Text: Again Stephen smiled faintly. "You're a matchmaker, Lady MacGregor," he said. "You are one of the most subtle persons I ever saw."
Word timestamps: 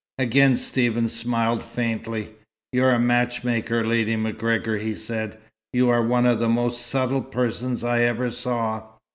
Again 0.17 0.57
Stephen 0.57 1.07
smiled 1.09 1.63
faintly. 1.63 2.29
"You're 2.73 2.89
a 2.91 2.97
matchmaker, 2.99 3.85
Lady 3.85 4.15
MacGregor," 4.15 4.77
he 4.79 4.95
said. 4.95 5.37
"You 5.73 5.89
are 5.91 6.01
one 6.01 6.25
of 6.25 6.39
the 6.39 6.49
most 6.49 6.87
subtle 6.87 7.21
persons 7.21 7.83
I 7.83 8.01
ever 8.01 8.31
saw." 8.31 8.87